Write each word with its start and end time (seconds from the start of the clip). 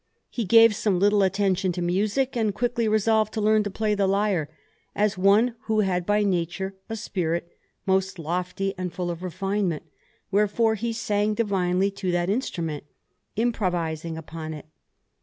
He 0.31 0.45
gave 0.45 0.73
some 0.73 0.97
little 0.99 1.21
attention 1.21 1.71
to 1.73 1.81
music, 1.83 2.35
and 2.35 2.55
quickly 2.55 2.87
resolved 2.87 3.31
to 3.35 3.39
learn 3.39 3.61
to 3.61 3.69
play 3.69 3.93
the 3.93 4.07
lyre, 4.07 4.49
as 4.95 5.15
one 5.15 5.53
who 5.65 5.81
had 5.81 6.07
by 6.07 6.23
nature 6.23 6.73
a 6.89 6.95
spirit 6.95 7.51
most 7.85 8.17
lofty 8.17 8.73
and 8.79 8.91
full 8.91 9.11
of 9.11 9.21
refinement: 9.21 9.83
wherefore 10.31 10.73
he 10.73 10.91
sang 10.91 11.35
divinely 11.35 11.91
to 11.91 12.11
that 12.13 12.31
instrument, 12.31 12.85
improvising 13.35 14.17
upon 14.17 14.55
it. 14.55 14.65